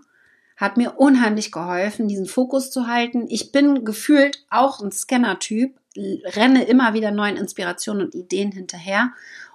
Hat 0.55 0.77
mir 0.77 0.97
unheimlich 0.97 1.51
geholfen, 1.51 2.07
diesen 2.07 2.25
Fokus 2.25 2.71
zu 2.71 2.87
halten. 2.87 3.25
Ich 3.29 3.51
bin 3.51 3.85
gefühlt 3.85 4.45
auch 4.49 4.81
ein 4.81 4.91
Scanner-Typ, 4.91 5.77
renne 5.97 6.63
immer 6.65 6.93
wieder 6.93 7.11
neuen 7.11 7.37
Inspirationen 7.37 8.05
und 8.05 8.15
Ideen 8.15 8.51
hinterher 8.51 9.13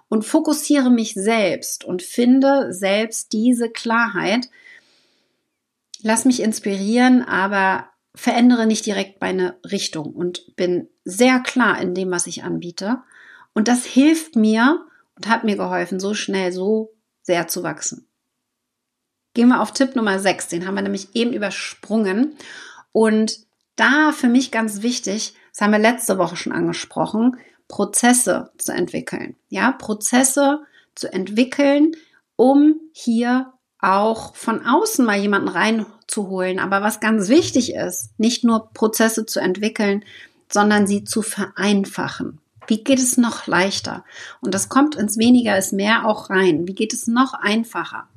und 0.08 0.25
fokussiere 0.25 0.90
mich 0.90 1.14
selbst 1.14 1.84
und 1.84 2.02
finde 2.02 2.72
selbst 2.72 3.32
diese 3.32 3.70
Klarheit. 3.70 4.49
Lass 6.02 6.25
mich 6.25 6.42
inspirieren, 6.42 7.22
aber 7.22 7.88
verändere 8.14 8.66
nicht 8.66 8.84
direkt 8.84 9.20
meine 9.20 9.58
Richtung 9.70 10.12
und 10.12 10.54
bin 10.56 10.88
sehr 11.04 11.40
klar 11.40 11.80
in 11.80 11.94
dem, 11.94 12.11
was 12.11 12.26
ich 12.26 12.44
anbiete. 12.44 12.99
Und 13.54 13.68
das 13.68 13.84
hilft 13.84 14.37
mir 14.37 14.84
und 15.16 15.28
hat 15.28 15.44
mir 15.44 15.56
geholfen, 15.56 16.00
so 16.00 16.14
schnell, 16.14 16.52
so 16.52 16.94
sehr 17.22 17.49
zu 17.49 17.62
wachsen. 17.62 18.08
Gehen 19.34 19.49
wir 19.49 19.62
auf 19.62 19.72
Tipp 19.72 19.96
Nummer 19.96 20.18
6, 20.18 20.49
den 20.49 20.66
haben 20.66 20.75
wir 20.75 20.82
nämlich 20.82 21.14
eben 21.14 21.32
übersprungen. 21.32 22.37
Und 22.92 23.38
da 23.76 24.12
für 24.12 24.28
mich 24.28 24.50
ganz 24.50 24.82
wichtig, 24.82 25.34
das 25.52 25.61
haben 25.61 25.73
wir 25.73 25.78
letzte 25.78 26.18
Woche 26.18 26.37
schon 26.37 26.52
angesprochen, 26.52 27.37
Prozesse 27.68 28.50
zu 28.59 28.73
entwickeln. 28.73 29.37
Ja, 29.49 29.73
Prozesse 29.73 30.61
zu 30.94 31.12
entwickeln, 31.12 31.92
um 32.37 32.80
hier 32.92 33.52
auch 33.78 34.35
von 34.37 34.64
außen 34.64 35.04
mal 35.04 35.18
jemanden 35.18 35.49
reinzuholen. 35.49 36.59
Aber 36.59 36.82
was 36.82 37.00
ganz 37.00 37.28
wichtig 37.28 37.75
ist, 37.75 38.18
nicht 38.18 38.44
nur 38.44 38.71
Prozesse 38.73 39.26
zu 39.26 39.40
entwickeln, 39.40 40.04
sondern 40.50 40.87
sie 40.87 41.04
zu 41.04 41.23
vereinfachen. 41.23 42.40
Wie 42.66 42.85
geht 42.85 42.99
es 42.99 43.16
noch 43.16 43.47
leichter? 43.47 44.04
Und 44.40 44.54
das 44.54 44.68
kommt 44.68 44.94
ins 44.94 45.18
Weniger 45.18 45.59
ist 45.59 45.73
mehr 45.73 46.06
auch 46.06 46.30
rein. 46.30 46.68
Wie 46.68 46.75
geht 46.75 46.92
es 46.92 47.06
noch 47.06 47.35
einfacher? 47.35 48.09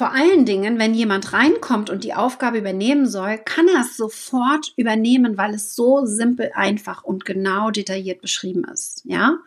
Vor 0.00 0.14
allen 0.14 0.46
Dingen, 0.46 0.78
wenn 0.78 0.94
jemand 0.94 1.34
reinkommt 1.34 1.90
und 1.90 2.04
die 2.04 2.14
Aufgabe 2.14 2.56
übernehmen 2.56 3.06
soll, 3.06 3.36
kann 3.36 3.68
er 3.68 3.82
es 3.82 3.98
sofort 3.98 4.72
übernehmen, 4.78 5.36
weil 5.36 5.52
es 5.52 5.74
so 5.74 6.06
simpel, 6.06 6.52
einfach 6.54 7.04
und 7.04 7.26
genau 7.26 7.70
detailliert 7.70 8.22
beschrieben 8.22 8.64
ist. 8.64 9.02
Ja? 9.04 9.40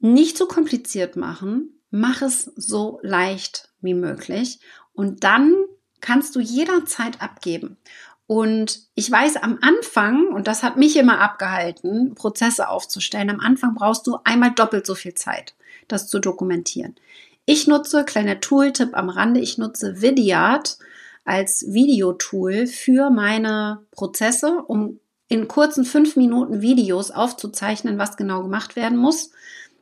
Nicht 0.00 0.36
zu 0.36 0.44
kompliziert 0.46 1.16
machen, 1.16 1.80
mach 1.90 2.20
es 2.20 2.52
so 2.56 3.00
leicht 3.02 3.70
wie 3.80 3.94
möglich. 3.94 4.60
Und 4.92 5.24
dann 5.24 5.54
kannst 6.02 6.36
du 6.36 6.40
jederzeit 6.40 7.22
abgeben. 7.22 7.78
Und 8.26 8.80
ich 8.94 9.10
weiß 9.10 9.36
am 9.36 9.58
Anfang, 9.62 10.26
und 10.26 10.46
das 10.46 10.62
hat 10.62 10.76
mich 10.76 10.94
immer 10.98 11.22
abgehalten, 11.22 12.14
Prozesse 12.14 12.68
aufzustellen, 12.68 13.30
am 13.30 13.40
Anfang 13.40 13.76
brauchst 13.76 14.06
du 14.06 14.18
einmal 14.24 14.50
doppelt 14.50 14.84
so 14.84 14.94
viel 14.94 15.14
Zeit, 15.14 15.54
das 15.88 16.06
zu 16.06 16.18
dokumentieren. 16.18 16.96
Ich 17.44 17.66
nutze, 17.66 18.04
kleiner 18.04 18.40
Tooltip 18.40 18.96
am 18.96 19.08
Rande, 19.08 19.40
ich 19.40 19.58
nutze 19.58 20.00
Vidyard 20.00 20.78
als 21.24 21.64
Videotool 21.68 22.66
für 22.66 23.10
meine 23.10 23.84
Prozesse, 23.90 24.62
um 24.66 25.00
in 25.28 25.48
kurzen 25.48 25.84
fünf 25.84 26.16
Minuten 26.16 26.60
Videos 26.60 27.10
aufzuzeichnen, 27.10 27.98
was 27.98 28.16
genau 28.16 28.42
gemacht 28.42 28.76
werden 28.76 28.98
muss. 28.98 29.30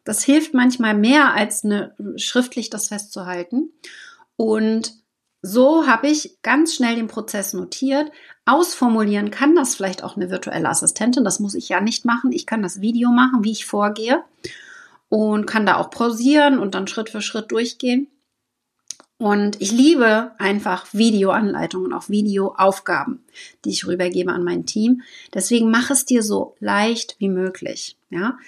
Das 0.04 0.22
hilft 0.22 0.54
manchmal 0.54 0.94
mehr 0.94 1.34
als 1.34 1.64
eine, 1.64 1.94
schriftlich 2.16 2.70
das 2.70 2.88
festzuhalten. 2.88 3.70
Und 4.36 4.94
so 5.42 5.86
habe 5.86 6.08
ich 6.08 6.38
ganz 6.42 6.74
schnell 6.74 6.96
den 6.96 7.08
Prozess 7.08 7.52
notiert. 7.52 8.10
Ausformulieren 8.46 9.30
kann 9.30 9.54
das 9.54 9.74
vielleicht 9.74 10.02
auch 10.02 10.16
eine 10.16 10.30
virtuelle 10.30 10.68
Assistentin. 10.68 11.24
Das 11.24 11.40
muss 11.40 11.54
ich 11.54 11.68
ja 11.68 11.80
nicht 11.80 12.04
machen. 12.04 12.32
Ich 12.32 12.46
kann 12.46 12.62
das 12.62 12.80
Video 12.80 13.10
machen, 13.10 13.44
wie 13.44 13.52
ich 13.52 13.66
vorgehe 13.66 14.24
und 15.10 15.44
kann 15.44 15.66
da 15.66 15.76
auch 15.76 15.90
pausieren 15.90 16.58
und 16.58 16.74
dann 16.74 16.86
Schritt 16.86 17.10
für 17.10 17.20
Schritt 17.20 17.50
durchgehen. 17.50 18.08
Und 19.18 19.60
ich 19.60 19.70
liebe 19.70 20.32
einfach 20.38 20.86
Videoanleitungen, 20.94 21.92
auch 21.92 22.08
Videoaufgaben, 22.08 23.22
die 23.66 23.70
ich 23.70 23.86
rübergebe 23.86 24.32
an 24.32 24.44
mein 24.44 24.64
Team. 24.64 25.02
Deswegen 25.34 25.70
mach 25.70 25.90
es 25.90 26.06
dir 26.06 26.22
so 26.22 26.56
leicht 26.58 27.16
wie 27.18 27.28
möglich. 27.28 27.98
Ja? 28.08 28.38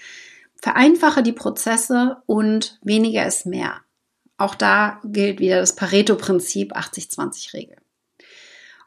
Vereinfache 0.56 1.22
die 1.22 1.32
Prozesse 1.32 2.22
und 2.24 2.78
weniger 2.80 3.26
ist 3.26 3.44
mehr. 3.44 3.82
Auch 4.38 4.54
da 4.54 4.98
gilt 5.04 5.40
wieder 5.40 5.60
das 5.60 5.76
Pareto-Prinzip 5.76 6.74
80-20-Regel. 6.74 7.76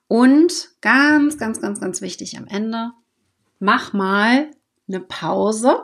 Und 0.07 0.69
ganz, 0.81 1.37
ganz, 1.37 1.61
ganz, 1.61 1.79
ganz 1.79 2.01
wichtig 2.01 2.37
am 2.37 2.47
Ende, 2.47 2.93
mach 3.59 3.93
mal 3.93 4.49
eine 4.87 5.01
Pause. 5.01 5.83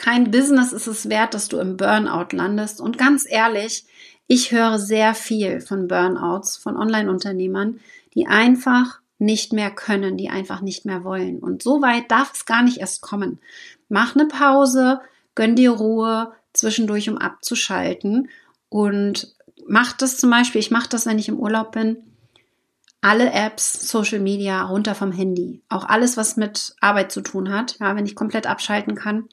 Kein 0.00 0.30
Business 0.30 0.72
ist 0.72 0.86
es 0.86 1.10
wert, 1.10 1.34
dass 1.34 1.48
du 1.48 1.58
im 1.58 1.76
Burnout 1.76 2.34
landest. 2.34 2.80
Und 2.80 2.96
ganz 2.96 3.26
ehrlich, 3.28 3.84
ich 4.26 4.50
höre 4.50 4.78
sehr 4.78 5.14
viel 5.14 5.60
von 5.60 5.88
Burnouts, 5.88 6.56
von 6.56 6.74
Online-Unternehmern, 6.78 7.80
die 8.14 8.26
einfach 8.26 9.00
nicht 9.18 9.52
mehr 9.52 9.70
können, 9.70 10.16
die 10.16 10.30
einfach 10.30 10.62
nicht 10.62 10.86
mehr 10.86 11.04
wollen. 11.04 11.38
Und 11.38 11.62
so 11.62 11.82
weit 11.82 12.10
darf 12.10 12.32
es 12.32 12.46
gar 12.46 12.62
nicht 12.62 12.78
erst 12.78 13.02
kommen. 13.02 13.40
Mach 13.90 14.16
eine 14.16 14.26
Pause, 14.26 15.00
gönn 15.34 15.54
dir 15.54 15.72
Ruhe 15.72 16.32
zwischendurch, 16.54 17.10
um 17.10 17.18
abzuschalten. 17.18 18.30
Und 18.70 19.34
mach 19.66 19.92
das 19.92 20.16
zum 20.16 20.30
Beispiel, 20.30 20.62
ich 20.62 20.70
mache 20.70 20.88
das, 20.88 21.04
wenn 21.04 21.18
ich 21.18 21.28
im 21.28 21.38
Urlaub 21.38 21.72
bin, 21.72 21.98
alle 23.02 23.30
Apps, 23.34 23.90
Social 23.90 24.20
Media 24.20 24.62
runter 24.62 24.94
vom 24.94 25.12
Handy. 25.12 25.60
Auch 25.68 25.84
alles, 25.84 26.16
was 26.16 26.38
mit 26.38 26.74
Arbeit 26.80 27.12
zu 27.12 27.20
tun 27.20 27.52
hat, 27.52 27.76
ja, 27.80 27.94
wenn 27.96 28.06
ich 28.06 28.14
komplett 28.14 28.46
abschalten 28.46 28.94
kann. 28.94 29.28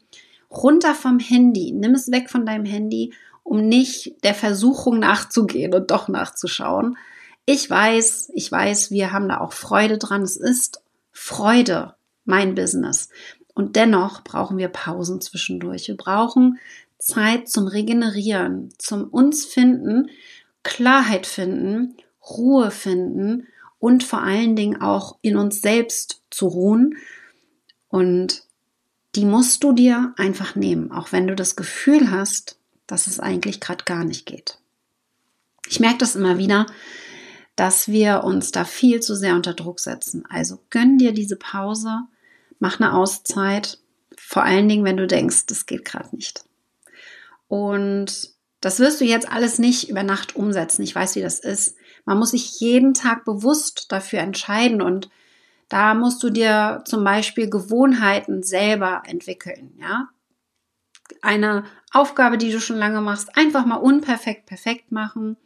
Runter 0.50 0.96
vom 0.96 1.20
Handy. 1.20 1.72
Nimm 1.72 1.94
es 1.94 2.12
weg 2.12 2.30
von 2.30 2.46
deinem 2.46 2.66
Handy, 2.66 3.13
um 3.44 3.68
nicht 3.68 4.24
der 4.24 4.34
Versuchung 4.34 5.00
nachzugehen 5.00 5.74
und 5.74 5.92
doch 5.92 6.08
nachzuschauen. 6.08 6.98
Ich 7.46 7.70
weiß, 7.70 8.32
ich 8.34 8.51
weiß, 8.51 8.92
wir 8.92 9.13
haben 9.13 9.30
da 9.30 9.39
auch 9.39 9.54
Freude 9.54 9.98
dran. 9.98 10.22
Es 10.22 10.36
ist 10.36 10.82
Freude, 11.12 11.96
mein 12.25 12.56
Business. 12.56 13.10
Und 13.54 13.75
dennoch 13.75 14.24
brauchen 14.24 14.58
wir 14.58 14.68
Pausen 14.68 15.22
zwischendurch. 15.22 15.88
Wir 15.88 15.98
brauchen 15.98 16.60
Zeit 17.00 17.50
zum 17.50 17.68
Regenerieren, 17.68 18.70
zum 18.77 19.06
uns 19.06 19.46
finden, 19.46 20.10
Klarheit 20.63 21.25
finden, 21.25 21.96
Ruhe 22.30 22.72
finden 22.72 23.48
und 23.80 24.04
vor 24.04 24.21
allen 24.21 24.56
Dingen 24.56 24.82
auch 24.82 25.17
in 25.21 25.38
uns 25.38 25.62
selbst 25.62 26.21
zu 26.30 26.48
ruhen. 26.48 26.98
Und 27.88 28.43
die 29.15 29.26
musst 29.26 29.63
du 29.63 29.72
dir 29.72 30.13
einfach 30.17 30.56
nehmen, 30.56 30.91
auch 30.91 31.12
wenn 31.12 31.28
du 31.28 31.36
das 31.36 31.56
Gefühl 31.56 32.12
hast, 32.12 32.58
dass 32.86 33.08
es 33.08 33.20
eigentlich 33.20 33.60
gerade 33.60 33.84
gar 33.84 34.04
nicht 34.04 34.26
geht. 34.26 34.60
Ich 35.67 35.80
merke 35.80 35.98
das 35.98 36.15
immer 36.15 36.38
wieder, 36.38 36.65
dass 37.56 37.88
wir 37.88 38.24
uns 38.24 38.52
da 38.52 38.63
viel 38.63 39.02
zu 39.02 39.15
sehr 39.15 39.36
unter 39.36 39.54
Druck 39.54 39.80
setzen. 39.80 40.24
Also 40.30 40.60
gönn 40.70 40.98
dir 40.98 41.12
diese 41.12 41.36
Pause, 41.36 42.02
mach 42.60 42.80
eine 42.80 42.93
Auszeit, 42.93 43.80
vor 44.15 44.43
allen 44.43 44.70
Dingen, 44.70 44.86
wenn 44.86 44.98
du 44.98 45.08
denkst, 45.08 45.46
das 45.48 45.65
geht 45.65 45.86
gerade 45.86 46.15
nicht. 46.15 46.43
Und 47.48 48.32
das 48.62 48.80
wirst 48.80 49.02
du 49.02 49.06
jetzt 49.06 49.32
alles 49.32 49.60
nicht 49.60 49.89
über 49.89 50.04
Nacht 50.04 50.36
umsetzen. 50.36 50.82
Ich 50.84 50.93
weiß, 50.93 51.15
wie 51.15 51.22
das 51.22 51.39
ist. 51.39 51.76
Man 52.06 52.17
muss 52.17 52.32
sich 52.32 52.60
jeden 52.60 52.93
Tag 52.93 53.26
bewusst 53.26 53.91
dafür 53.91 54.20
entscheiden 54.20 54.82
und 54.82 55.10
da 55.69 55.93
musst 55.93 56.23
du 56.23 56.30
dir 56.30 56.84
zum 56.86 57.03
Beispiel 57.03 57.49
Gewohnheiten 57.49 58.43
selber 58.43 59.03
entwickeln, 59.06 59.73
ja. 59.80 60.10
Eine 61.21 61.63
Aufgabe, 61.91 62.38
die 62.38 62.51
du 62.51 62.60
schon 62.60 62.77
lange 62.77 63.01
machst, 63.01 63.38
einfach 63.38 63.65
mal 63.65 63.77
unperfekt 63.77 64.45
perfekt 64.45 64.91
machen, 64.91 65.38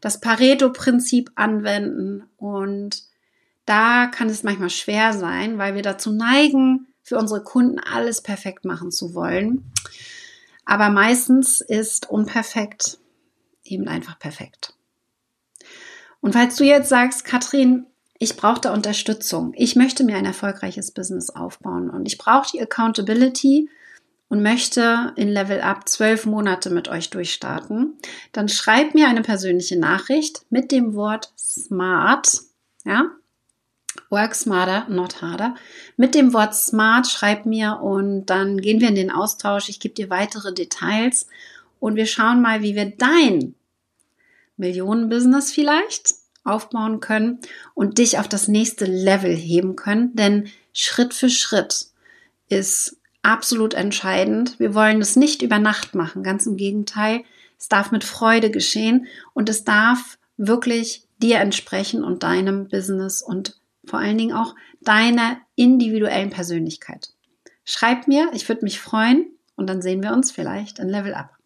das 0.00 0.20
Pareto-Prinzip 0.20 1.30
anwenden 1.34 2.24
und 2.36 3.04
da 3.66 4.06
kann 4.06 4.28
es 4.28 4.42
manchmal 4.42 4.70
schwer 4.70 5.12
sein, 5.12 5.58
weil 5.58 5.74
wir 5.74 5.82
dazu 5.82 6.12
neigen, 6.12 6.86
für 7.02 7.18
unsere 7.18 7.42
Kunden 7.42 7.78
alles 7.78 8.22
perfekt 8.22 8.64
machen 8.64 8.90
zu 8.90 9.14
wollen. 9.14 9.72
Aber 10.64 10.90
meistens 10.90 11.60
ist 11.60 12.08
unperfekt 12.08 12.98
eben 13.64 13.88
einfach 13.88 14.18
perfekt. 14.18 14.74
Und 16.20 16.34
falls 16.34 16.56
du 16.56 16.64
jetzt 16.64 16.88
sagst, 16.88 17.24
Katrin, 17.24 17.86
ich 18.20 18.36
brauche 18.36 18.60
da 18.60 18.74
Unterstützung, 18.74 19.54
ich 19.56 19.76
möchte 19.76 20.04
mir 20.04 20.16
ein 20.16 20.26
erfolgreiches 20.26 20.90
Business 20.92 21.30
aufbauen 21.30 21.88
und 21.88 22.06
ich 22.06 22.18
brauche 22.18 22.50
die 22.52 22.60
Accountability 22.60 23.70
und 24.28 24.42
möchte 24.42 25.14
in 25.16 25.28
Level 25.28 25.62
Up 25.62 25.88
zwölf 25.88 26.26
Monate 26.26 26.68
mit 26.68 26.88
euch 26.88 27.08
durchstarten, 27.08 27.94
dann 28.32 28.50
schreib 28.50 28.94
mir 28.94 29.08
eine 29.08 29.22
persönliche 29.22 29.78
Nachricht 29.78 30.44
mit 30.50 30.70
dem 30.70 30.94
Wort 30.94 31.32
SMART, 31.36 32.42
ja, 32.84 33.10
Work 34.10 34.34
smarter, 34.34 34.86
not 34.88 35.20
harder. 35.22 35.54
Mit 35.96 36.14
dem 36.14 36.32
Wort 36.32 36.54
smart 36.54 37.08
schreib 37.08 37.46
mir 37.46 37.80
und 37.82 38.26
dann 38.26 38.60
gehen 38.60 38.80
wir 38.80 38.88
in 38.88 38.94
den 38.94 39.10
Austausch. 39.10 39.68
Ich 39.68 39.80
gebe 39.80 39.94
dir 39.94 40.10
weitere 40.10 40.52
Details 40.52 41.26
und 41.80 41.96
wir 41.96 42.06
schauen 42.06 42.40
mal, 42.40 42.62
wie 42.62 42.76
wir 42.76 42.86
dein 42.86 43.54
Millionenbusiness 44.56 45.52
vielleicht 45.52 46.19
aufbauen 46.44 47.00
können 47.00 47.38
und 47.74 47.98
dich 47.98 48.18
auf 48.18 48.28
das 48.28 48.48
nächste 48.48 48.84
Level 48.84 49.34
heben 49.34 49.76
können. 49.76 50.14
Denn 50.14 50.48
Schritt 50.72 51.14
für 51.14 51.30
Schritt 51.30 51.86
ist 52.48 52.96
absolut 53.22 53.74
entscheidend. 53.74 54.58
Wir 54.58 54.74
wollen 54.74 55.00
es 55.00 55.16
nicht 55.16 55.42
über 55.42 55.58
Nacht 55.58 55.94
machen, 55.94 56.22
ganz 56.22 56.46
im 56.46 56.56
Gegenteil. 56.56 57.22
Es 57.58 57.68
darf 57.68 57.90
mit 57.90 58.04
Freude 58.04 58.50
geschehen 58.50 59.06
und 59.34 59.48
es 59.48 59.64
darf 59.64 60.18
wirklich 60.36 61.06
dir 61.18 61.38
entsprechen 61.38 62.02
und 62.02 62.22
deinem 62.22 62.68
Business 62.68 63.22
und 63.22 63.60
vor 63.84 63.98
allen 63.98 64.16
Dingen 64.16 64.34
auch 64.34 64.54
deiner 64.80 65.38
individuellen 65.56 66.30
Persönlichkeit. 66.30 67.10
Schreib 67.64 68.08
mir, 68.08 68.30
ich 68.32 68.48
würde 68.48 68.64
mich 68.64 68.80
freuen 68.80 69.26
und 69.56 69.68
dann 69.68 69.82
sehen 69.82 70.02
wir 70.02 70.12
uns 70.12 70.30
vielleicht 70.30 70.78
in 70.78 70.88
Level 70.88 71.12
Up. 71.12 71.39